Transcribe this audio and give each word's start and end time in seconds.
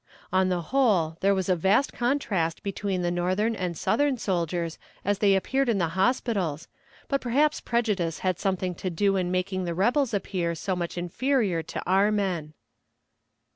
On 0.33 0.49
the 0.49 0.63
whole 0.73 1.17
there 1.21 1.35
was 1.35 1.47
a 1.47 1.55
vast 1.55 1.93
contrast 1.93 2.63
between 2.63 3.03
the 3.03 3.11
northern 3.11 3.55
and 3.55 3.77
southern 3.77 4.17
soldiers 4.17 4.79
as 5.05 5.19
they 5.19 5.35
appeared 5.35 5.69
in 5.69 5.77
the 5.77 5.89
hospitals, 5.89 6.67
but 7.07 7.21
perhaps 7.21 7.61
prejudice 7.61 8.17
had 8.25 8.39
something 8.39 8.73
to 8.73 8.89
do 8.89 9.15
in 9.15 9.29
making 9.29 9.65
the 9.65 9.75
rebels 9.75 10.11
appear 10.11 10.55
so 10.55 10.75
much 10.75 10.97
inferior 10.97 11.61
to 11.61 11.83
our 11.85 12.11
men. 12.11 12.53